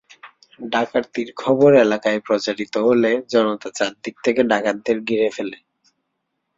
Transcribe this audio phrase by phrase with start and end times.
[0.71, 5.57] ডাকাতির খবর এলাকায় প্রচারিত হলে জনতা চারদিক থেকে ডাকাতদের ঘিরে ফেলে।